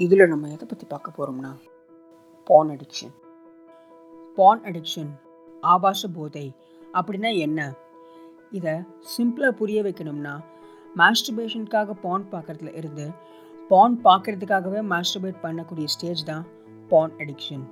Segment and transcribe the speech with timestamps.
[0.00, 1.50] இதில் நம்ம எதை பற்றி பார்க்க போகிறோம்னா
[2.46, 3.14] பான் அடிக்ஷன்
[4.38, 5.10] பான் அடிக்ஷன்
[5.62, 6.46] ஆபாச போதை
[6.94, 7.60] அப்படின்னா என்ன?
[8.52, 8.74] இதை
[9.16, 10.34] சிம்பிளாக புரிய வைக்கணும்னா
[10.96, 13.06] மாஸ்டர்பேஷனுக்காக பான் பார்க்குறதுல இருந்து
[13.70, 16.46] பான் பார்க்குறதுக்காகவே மாஸ்டர்பேட் பண்ணக்கூடிய ஸ்டேஜ் தான்
[16.88, 17.64] பான் அடிக்ஷன்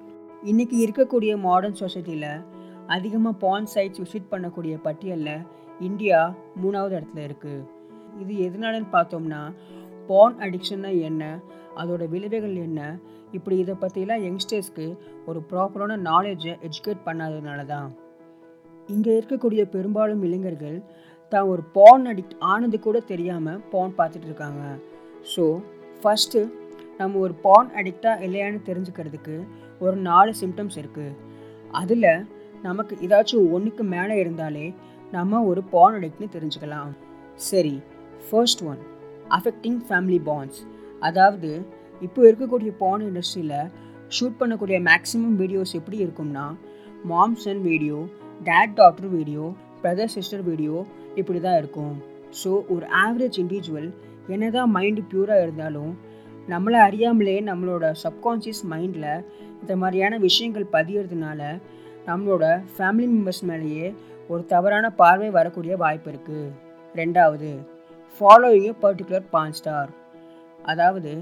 [0.42, 2.30] இன்றைக்கி இருக்கக்கூடிய மாடர்ன் சொசைட்டியில்
[2.86, 5.44] அதிகமாக பான் சைட்ஸ் விசிட் பண்ணக்கூடிய பட்டியலில்
[5.80, 6.20] இந்தியா
[6.56, 7.66] மூணாவது இடத்துல இருக்குது
[8.20, 9.40] இது எதனாலன்னு பார்த்தோம்னா
[10.06, 11.24] பான் அடிக்ஷன்னா என்ன?
[11.80, 12.80] அதோட விளைவுகள் என்ன?
[13.36, 14.86] இப்படி இதை பற்றிலாம் யங்ஸ்டர்ஸ்க்கு
[15.30, 17.88] ஒரு ப்ராப்பரான நாலேஜை எஜுகேட் பண்ணாததுனால தான்
[18.88, 20.78] இங்கே இருக்கக்கூடிய பெரும்பாலும் இளைஞர்கள்
[21.32, 24.62] தான் ஒரு பான் அடிக்ட் ஆனது கூட தெரியாமல் பான் பார்த்துட்டு இருக்காங்க.
[25.32, 25.44] ஸோ
[26.02, 26.40] ஃபஸ்ட்டு
[27.00, 29.36] நம்ம ஒரு பான் அடிக்டாக இல்லையான்னு தெரிஞ்சுக்கிறதுக்கு
[29.84, 31.16] ஒரு நாலு சிம்டம்ஸ் இருக்குது
[31.80, 32.08] அதில்
[32.62, 34.66] நமக்கு ஏதாச்சும் ஒன்றுக்கு மேலே இருந்தாலே
[35.12, 36.90] நம்ம ஒரு பான் அடிக்ட்னு தெரிஞ்சுக்கலாம்.
[37.50, 37.76] சரி
[38.26, 38.80] first one
[39.36, 40.60] affecting family bonds
[41.02, 41.50] அதாவது
[42.00, 43.70] இப்போ இருக்கக்கூடிய பான் இண்டஸ்ட்ரியில்
[44.08, 46.44] ஷூட் பண்ணக்கூடிய மேக்ஸிமம் வீடியோஸ் எப்படி இருக்கும்னா
[47.04, 47.98] mom son video
[48.40, 49.44] dad daughter video
[49.82, 50.76] brother sister video
[51.16, 51.94] இப்படி தான் இருக்கும்.
[52.42, 53.88] ஸோ ஒரு ஆவரேஜ் இண்டிவிஜுவல்
[54.28, 55.92] என்ன தான் மைண்டு பியூராக இருந்தாலும்
[56.48, 59.24] நம்மளை அறியாமலே நம்மளோட சப்கான்ஷியஸ் மைண்டில்
[59.62, 61.40] இந்த மாதிரியான விஷயங்கள் பதியறதுனால
[62.06, 62.44] நம்மளோட
[62.76, 63.94] ஃபேமிலி மெம்பர்ஸ் மேலேயே
[64.30, 66.46] ஒரு தவறான பார்வை வரக்கூடிய வாய்ப்பு இருக்குது
[66.94, 67.50] ரெண்டாவது
[68.20, 69.90] ஃபாலோயிங் பர்டிகுலர் பான் ஸ்டார்
[70.58, 71.12] அதாவது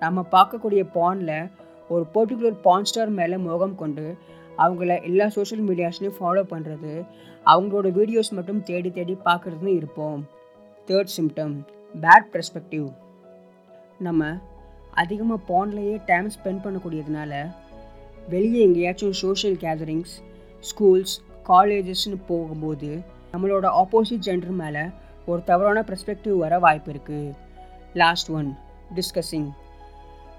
[0.00, 1.48] நம்ம பார்க்கக்கூடிய பானில்
[1.88, 4.04] ஒரு பர்டிகுலர் பான் ஸ்டார் மேலே மோகம் கொண்டு
[4.58, 7.04] அவங்கள எல்லா சோஷியல் மீடியாஸ்லையும் ஃபாலோ பண்ணுறது
[7.46, 10.20] அவங்களோட வீடியோஸ் மட்டும் தேடி தேடி பார்க்குறதுன்னு இருப்போம்.
[10.88, 11.54] தேர்ட் சிம்டம்
[11.94, 12.88] பேட் பெர்ஸ்பெக்டிவ்
[13.98, 14.38] நம்ம
[14.94, 17.32] அதிகமாக பான்லேயே டைம் ஸ்பெண்ட் பண்ணக்கூடியதுனால
[18.28, 20.14] வெளியே எங்கேயாச்சும் சோஷியல் கேதரிங்ஸ்
[20.60, 21.14] ஸ்கூல்ஸ்
[21.46, 22.90] காலேஜஸ்னு போகும்போது
[23.32, 24.84] நம்மளோட ஆப்போசிட் ஜெண்டர் மேலே
[25.26, 27.34] ஒரு தவறான பெர்ஸ்பெக்டிவ் வர வாய்ப்பு இருக்குது
[27.94, 28.56] லாஸ்ட் ஒன்
[28.98, 29.48] டிஸ்கஸிங்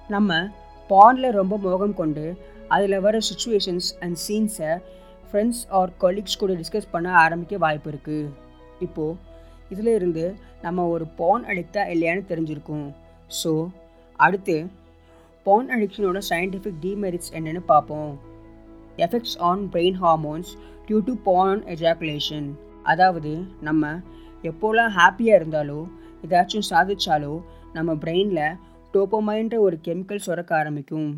[0.09, 0.39] நம்ம
[0.89, 2.25] பாண்டில் ரொம்ப மோகம் கொண்டு
[2.67, 4.71] அதில் வர சுச்சுவேஷன்ஸ் அண்ட் சீன்ஸை
[5.27, 8.31] ஃப்ரெண்ட்ஸ் ஆர் கொலீக்ஸ் கூட டிஸ்கஸ் பண்ண ஆரம்பிக்க வாய்ப்பு இருக்குது
[8.79, 9.17] இப்போது
[9.73, 10.25] இதில் இருந்து
[10.61, 12.87] நம்ம ஒரு பான் அடிக்டா இல்லையான்னு தெரிஞ்சிருக்கோம்.
[13.31, 13.51] ஸோ
[14.19, 14.55] அடுத்து
[15.45, 18.11] பான் அடிக்ஷனோட சயின்டிஃபிக் டிமெரிட்ஸ் என்னென்னு பார்ப்போம்.
[19.05, 20.51] Effects on brain hormones
[20.87, 22.47] due to porn ejaculation
[22.91, 23.31] அதாவது
[23.67, 23.93] நம்ம
[24.49, 25.79] எப்போலாம் ஹாப்பியாக இருந்தாலோ
[26.25, 27.33] ஏதாச்சும் சாதிச்சாலோ
[27.75, 28.57] நம்ம பிரெயினில்
[28.93, 31.11] டோப்போமைன்ற ஒரு கெமிக்கல் சுரக்க ஆரம்பிக்கும்.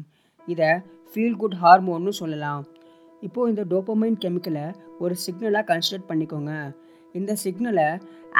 [0.54, 0.70] இதை
[1.12, 2.62] ஃபீல் குட் ஹார்மோன்னு சொல்லலாம்.
[3.28, 4.66] இப்போது இந்த டோப்போமைன் கெமிக்கலை
[5.04, 6.54] ஒரு சிக்னலாக கன்சிடர் பண்ணிக்கோங்க.
[7.16, 7.88] இந்த சிக்னலை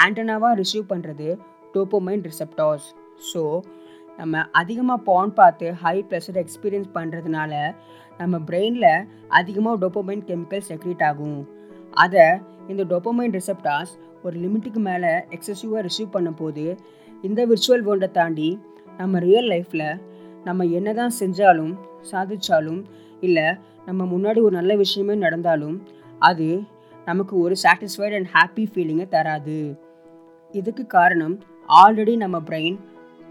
[0.04, 1.28] ஆண்டனாவாக ரிசீவ் பண்ணுறது
[1.76, 2.88] டோப்போமைன் ரிசெப்டாஸ்
[3.32, 3.42] ஸோ
[4.20, 7.54] நம்ம அதிகமாக பான் பார்த்து ஹை ப்ரெஷர் எக்ஸ்பீரியன்ஸ் பண்ணுறதுனால
[8.20, 9.06] நம்ம பிரெயினில்
[9.40, 11.40] அதிகமாக டோப்போமைன் கெமிக்கல் செக்ரேட் ஆகும்.
[12.04, 12.26] அதை
[12.72, 13.94] இந்த டோப்போமைன் ரிசெப்டாஸ்
[14.26, 16.66] ஒரு லிமிட்டுக்கு மேலே எக்ஸசிவாக ரிசீவ் பண்ணும் போது
[17.24, 18.60] இந்த விர்ச்சுவல் வேர்ல்டை தாண்டி
[18.98, 20.00] நம்ம ரியல் லைஃப்பில்
[20.44, 21.76] நம்ம என்ன தான் செஞ்சாலும்
[22.12, 22.84] சாதிச்சாலும்
[23.22, 25.88] இல்லை நம்ம முன்னாடி ஒரு நல்ல விஷயமே நடந்தாலும்
[26.20, 26.64] அது
[27.06, 29.78] நமக்கு ஒரு சாட்டிஸ்ஃபைட் அண்ட் ஹாப்பி ஃபீலிங்கை தராது.
[30.52, 31.40] இதுக்கு காரணம்
[31.70, 32.78] ஆல்ரெடி நம்ம பிரெயின்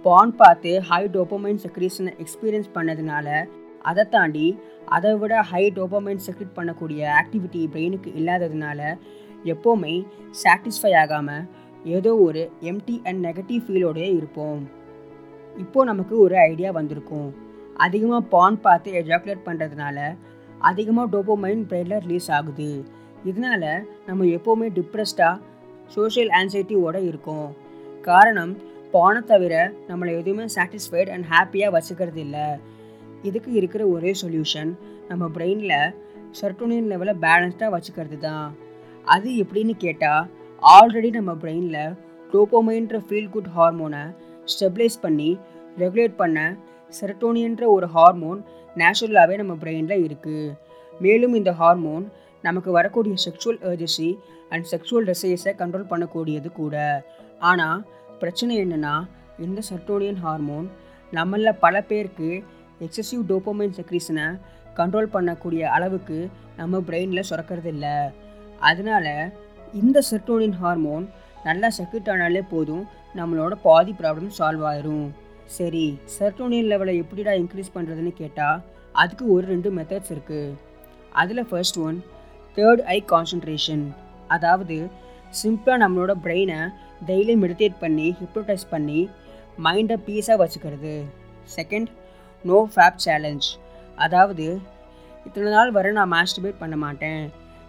[0.03, 3.47] பான் பார்த்து ஹை டோப்பமைன் செக்ரீஷனை எக்ஸ்பீரியன்ஸ் பண்ணதுனால
[3.83, 8.99] அதை தாண்டி அதை விட ஹை டோப்பமைன் செக்ரேட் பண்ணக்கூடிய ஆக்டிவிட்டி பிரெயினுக்கு இல்லாததுனால
[9.45, 10.07] எப்போவுமே
[10.45, 11.49] சாட்டிஸ்ஃபை ஆகாமல்
[11.97, 14.61] ஏதோ ஒரு எம்டி அண்ட் நெகட்டிவ் ஃபீலோடயே இருப்போம்.
[15.57, 17.31] இப்போது நமக்கு ஒரு ஐடியா வந்திருக்கும்.
[17.85, 19.99] அதிகமாக பான் பார்த்து எஜாக்குலேட் பண்ணுறதுனால
[20.71, 22.71] அதிகமாக டோப்போமைன் பிரெயினில் ரிலீஸ் ஆகுது.
[23.31, 23.71] இதனால்
[24.07, 25.41] நம்ம எப்போவுமே டிப்ரெஸ்டாக
[25.97, 27.49] சோஷியல் ஆன்சைட்டியோடு இருக்கோம்.
[28.09, 28.53] காரணம்
[28.95, 29.55] பானை தவிர
[29.89, 32.47] நம்மளை எதுவுமே சாட்டிஸ்ஃபைட் அண்ட் ஹாப்பியாக வச்சுக்கிறது இல்லை.
[33.29, 34.71] இதுக்கு இருக்கிற ஒரே சொல்யூஷன்
[35.11, 35.95] நம்ம பிரெயினில்
[36.41, 38.47] செர்டோனின் லெவலை பேலன்ஸ்டாக வச்சுக்கிறது தான்
[39.15, 40.29] அது எப்படின்னு கேட்டால்
[40.63, 41.95] ஆல்ரெடி நம்ம பிரெயினில்
[42.33, 44.03] டோப்போமைன்ற ஃபீல் குட் ஹார்மோனை
[44.45, 45.39] ஸ்டெபிலைஸ் பண்ணி
[45.79, 46.57] ரெகுலேட் பண்ண
[47.01, 48.45] செரட்டோனியன்ற ஒரு ஹார்மோன்
[48.77, 50.55] நேச்சுரலாகவே நம்ம பிரெயினில் இருக்குது
[51.01, 54.19] மேலும் இந்த ஹார்மோன் நமக்கு வரக்கூடிய செக்ஷுவல் ஏர்ஜசி
[54.49, 57.03] அண்ட் செக்ஷுவல் டிசைஸை கண்ட்ரோல் பண்ணக்கூடியது கூட.
[57.41, 57.85] ஆனால்
[58.19, 59.05] பிரச்சனை என்னென்னா
[59.39, 60.71] இந்த செர்டோனியன் ஹார்மோன்
[61.13, 62.43] நம்மளில் பல பேருக்கு
[62.81, 64.27] எக்ஸசிவ் டோப்போமைன் செக்ரீஷனை
[64.75, 68.11] கண்ட்ரோல் பண்ணக்கூடிய அளவுக்கு நம்ம பிரெயினில் சுரக்கிறது இல்லை
[68.61, 69.33] அதனால்
[69.81, 71.05] இந்த செர்டோனின் ஹார்மோன்
[71.47, 72.83] நல்லா செக்யூட் ஆனாலே போதும்
[73.19, 75.07] நம்மளோட பாதி ப்ராப்ளம் சால்வ் ஆயிரும்.
[75.57, 75.87] சரி
[76.17, 78.61] செர்டோனியன் லெவலை எப்படிடா இன்க்ரீஸ் பண்ணுறதுன்னு கேட்டால்
[79.03, 80.55] அதுக்கு ஒரு ரெண்டு மெத்தட்ஸ் இருக்குது
[81.23, 81.99] அதில் first one
[82.57, 83.85] third eye concentration
[84.37, 84.77] அதாவது
[85.41, 86.61] சிம்பிளாக நம்மளோட பிரெயினை
[87.11, 89.01] டெய்லி மெடிடேட் பண்ணி ஹிப்னோடைஸ் பண்ணி
[89.67, 90.95] மைண்டை பீஸாக வச்சுக்கிறது.
[91.57, 91.91] செகண்ட்
[92.45, 93.49] நோ ஃபேப் சேலஞ்ச்
[94.05, 94.47] அதாவது
[95.27, 97.23] இத்தனை நாள் வரை நான் மாஸ்டிபேட் பண்ண மாட்டேன்.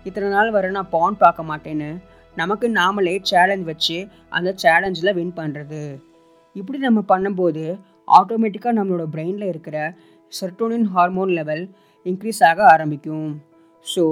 [0.05, 1.89] இத்தனை நாள் வரை நான் பான் பார்க்க மாட்டேன்னு
[2.35, 3.97] நமக்கு நாமளே சேலஞ்ச் வச்சு
[4.29, 5.81] அந்த சேலஞ்சில் வின் பண்ணுறது
[6.55, 7.63] இப்படி நம்ம பண்ணும்போது
[8.07, 9.77] ஆட்டோமேட்டிக்காக நம்மளோட பிரெயினில் இருக்கிற
[10.33, 11.63] செர்டோனின் ஹார்மோன் லெவல்
[12.05, 13.29] இன்க்ரீஸ் ஆக ஆரம்பிக்கும்.
[13.85, 14.03] ஸோ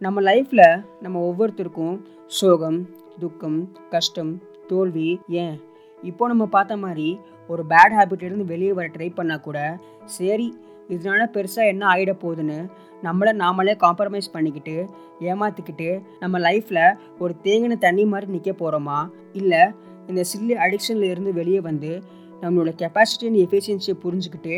[0.00, 0.66] நம்ம லைஃப்பில்
[1.00, 1.96] நம்ம ஒவ்வொருத்தருக்கும்
[2.38, 2.80] சோகம்
[3.18, 3.58] துக்கம்
[3.90, 4.32] கஷ்டம்
[4.68, 5.10] தோல்வி
[5.42, 5.56] ஏன்?
[6.02, 7.08] இப்போ நம்ம பார்த்த மாதிரி
[7.48, 9.58] ஒரு பேட் ஹேபிட்லேருந்து வெளியே வர ட்ரை பண்ணால் கூட
[10.18, 10.48] சரி
[10.92, 12.58] இதனால பெருசாக என்ன ஆகிட போகுதுன்னு
[13.02, 14.76] நம்மளை நாமளே காம்ப்ரமைஸ் பண்ணிக்கிட்டு
[15.20, 15.88] ஏமாற்றிக்கிட்டு
[16.20, 18.98] நம்ம லைஃப்பில் ஒரு தேங்கின தண்ணி மாதிரி நிற்க போகிறோமா
[19.32, 19.62] இல்லை
[20.06, 21.92] இந்த சில்லி அடிக்ஷனில் இருந்து வெளியே வந்து
[22.42, 24.56] நம்மளோட கெப்பாசிட்டி அண்ட் எஃபிஷியன்சியை புரிஞ்சுக்கிட்டு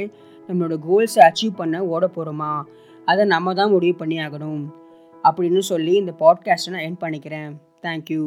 [0.49, 2.53] நம்மளோட கோல்ஸை அச்சீவ் பண்ண ஓட போகிறோமா
[3.05, 4.63] அதை நம்ம தான் முடிவு பண்ணி ஆகணும்
[5.25, 7.53] அப்படின்னு சொல்லி இந்த பாட்காஸ்ட்டை நான் என் பண்ணிக்கிறேன்.
[7.83, 8.23] தேங்க்யூ